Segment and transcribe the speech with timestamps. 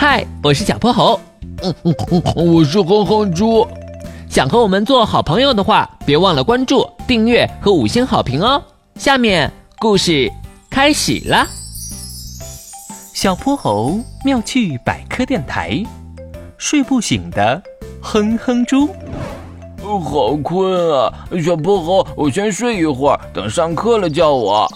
[0.00, 1.20] 嗨，我是小泼猴。
[1.62, 1.94] 嗯嗯
[2.34, 3.68] 嗯，我是哼哼猪。
[4.30, 8.62] 想和我们做好朋友的话，别忘了关注、订阅和五星好评哦。
[8.94, 10.32] 下面故事
[10.70, 11.46] 开始了。
[13.12, 15.84] 小泼猴妙趣百科电台，
[16.56, 17.62] 睡不醒的
[18.00, 18.88] 哼哼猪。
[19.82, 21.12] 好困啊，
[21.44, 24.66] 小泼猴，我先睡一会儿，等上课了叫我。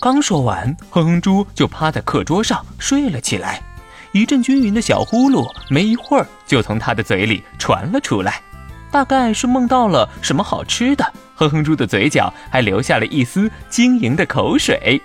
[0.00, 3.60] 刚说完，哼哼猪就趴在课桌上睡了起来。
[4.14, 8.40] 一阵均匀的小呼噜，没一会儿就从他的嘴里传了出来，
[8.88, 11.04] 大概是梦到了什么好吃的。
[11.34, 15.02] 哼哼猪的嘴角还留下了一丝晶莹的口水。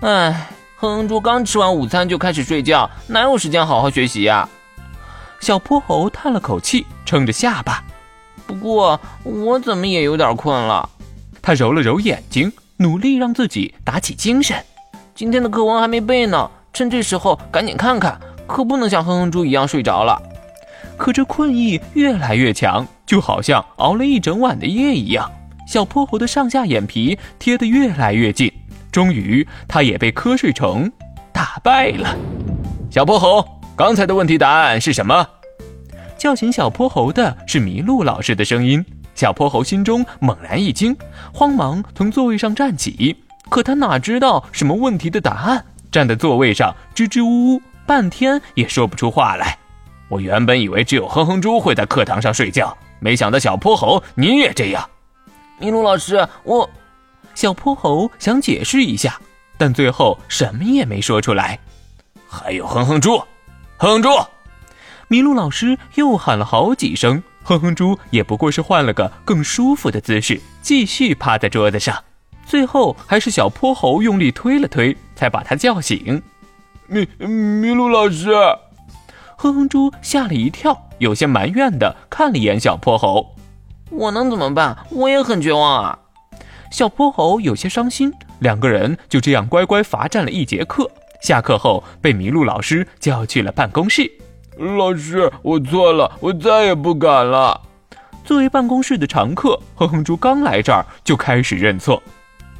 [0.00, 4.48] 唉，哼哼猪刚吃完午餐就开始睡觉，哪有时间好好学习呀？
[5.38, 7.84] 小泼猴叹了口气，撑着下巴。
[8.44, 10.90] 不过我怎么也有点困了。
[11.40, 14.60] 他揉了揉眼睛，努力让自己打起精神。
[15.14, 18.18] 今天的课文还没背呢，趁这时候赶紧看看。
[18.48, 20.20] 可不能像哼哼猪一样睡着了，
[20.96, 25.30] 可这困意越来越强，就好像熬了一整晚的夜一样。
[25.66, 28.50] 小泼猴的上下眼皮贴得越来越近，
[28.90, 30.90] 终于他也被瞌睡虫
[31.30, 32.16] 打败了。
[32.90, 33.44] 小泼猴，
[33.76, 35.28] 刚才的问题答案是什么？
[36.16, 38.84] 叫醒小泼猴的是麋鹿老师的声音。
[39.14, 40.96] 小泼猴心中猛然一惊，
[41.34, 43.14] 慌忙从座位上站起，
[43.50, 47.62] 可他哪知道什么问题的答案，站在座位上支支吾吾。
[47.88, 49.56] 半天也说不出话来。
[50.10, 54.90] 我原本以为只有哼哼猪会在课堂上睡觉，没想到小泼猴你也这样。
[55.58, 56.68] 麋鹿老师，我……
[57.34, 59.18] 小泼猴想解释一下，
[59.56, 61.58] 但最后什么也没说出来。
[62.28, 63.16] 还有哼哼猪，
[63.78, 64.10] 哼哼猪，
[65.08, 72.04] 麋鹿老师又喊了好几声，哼哼猪也不过是换了个更舒服的姿势，继续趴在桌子上。
[72.44, 76.22] 最后还是小泼猴用力推了推，才把他叫醒。
[76.90, 78.32] 麋麋鹿老师，
[79.36, 83.34] 哼哼猪吓了一跳，有些埋怨的看了一眼小泼猴。
[83.90, 84.76] 我能怎么办？
[84.90, 85.98] 我也很绝望啊！
[86.70, 88.12] 小泼猴有些伤心。
[88.38, 90.90] 两个人就这样乖乖罚站了一节课。
[91.20, 94.10] 下课后被麋鹿老师叫去了办公室。
[94.56, 97.60] 老师，我错了，我再也不敢了。
[98.24, 102.02] 作为办公室的常客，哼哼猪刚来这儿就开始认错。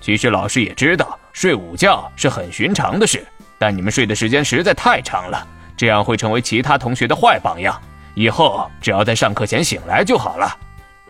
[0.00, 3.26] 其实老师也知道，睡午觉是很寻常的事。
[3.58, 5.46] 但你们睡的时间实在太长了，
[5.76, 7.78] 这样会成为其他同学的坏榜样。
[8.14, 10.56] 以后只要在上课前醒来就好了。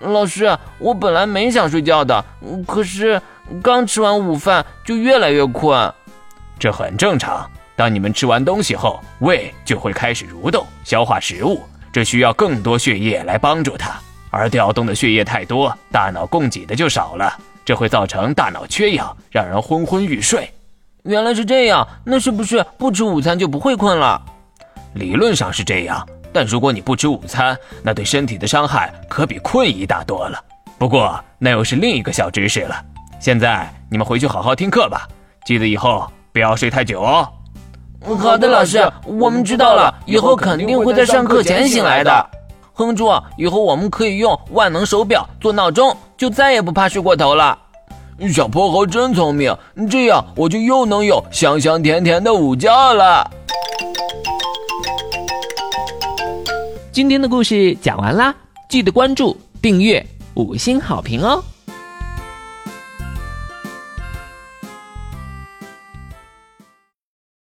[0.00, 2.24] 老师，我本来没想睡觉的，
[2.66, 3.20] 可是
[3.62, 5.92] 刚吃完午饭就越来越困。
[6.58, 7.50] 这很正常。
[7.74, 13.98] 当你们吃完东西后，胃就会开始蠕动消化食物，这需要更多血液来帮助它。
[14.30, 17.32] 而调动的血液太多，大脑供给的就少了，
[17.64, 20.52] 这会造成大脑缺氧，让人昏昏欲睡。
[21.04, 24.20] 原来是这样，那是不是不吃午餐就不会困了？
[24.94, 30.42] 理论上是这样，但如果你不吃午餐，那对身体的伤害可比困意大多了。
[30.76, 32.84] 不过那又是另一个小知识了。
[33.20, 35.08] 现在你们回去好好听课吧，
[35.44, 37.28] 记得以后不要睡太久哦。
[38.18, 42.30] 好的，老师，我们知道了，以后肯定会在上课前醒来的。
[42.74, 47.58] 哼猪，以后我们可以用万能手表做闹钟，就再也不怕睡过头了。
[48.26, 49.56] 小泼猴真聪明，
[49.88, 53.30] 这样我就又能有香香甜甜的午觉了。
[56.90, 58.34] 今天的故事讲完啦，
[58.68, 61.42] 记得关注、订阅、五星好评哦。